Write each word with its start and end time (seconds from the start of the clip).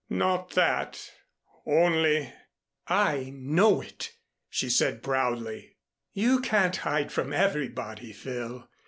"Not 0.09 0.55
that 0.55 1.11
only" 1.63 2.33
"I 2.87 3.31
know 3.35 3.81
it," 3.81 4.11
she 4.49 4.67
said 4.67 5.03
proudly. 5.03 5.77
"You 6.11 6.39
can't 6.41 6.77
hide 6.77 7.11
from 7.11 7.31
everybody, 7.31 8.11
Phil. 8.11 8.67